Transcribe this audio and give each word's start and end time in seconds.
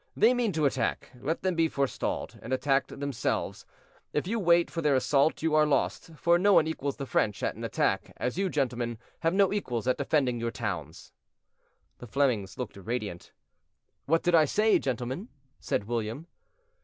They 0.17 0.33
mean 0.33 0.51
to 0.53 0.65
attack; 0.65 1.11
let 1.21 1.43
them 1.43 1.53
be 1.53 1.67
forestalled, 1.67 2.39
and 2.41 2.51
attacked 2.51 2.99
themselves. 2.99 3.67
If 4.13 4.25
you 4.25 4.39
wait 4.39 4.71
for 4.71 4.81
their 4.81 4.95
assault 4.95 5.43
you 5.43 5.53
are 5.53 5.67
lost, 5.67 6.15
for 6.15 6.39
no 6.39 6.53
one 6.53 6.65
equals 6.65 6.95
the 6.97 7.05
French 7.05 7.43
at 7.43 7.53
an 7.53 7.63
attack, 7.63 8.11
as 8.17 8.35
you, 8.35 8.49
gentlemen, 8.49 8.97
have 9.19 9.35
no 9.35 9.53
equals 9.53 9.87
at 9.87 9.99
defending 9.99 10.39
your 10.39 10.49
towns." 10.49 11.11
The 11.99 12.07
Flemings 12.07 12.57
looked 12.57 12.77
radiant. 12.77 13.31
"What 14.07 14.23
did 14.23 14.33
I 14.33 14.45
say, 14.45 14.79
gentlemen?" 14.79 15.29
said 15.59 15.83
William. 15.83 16.25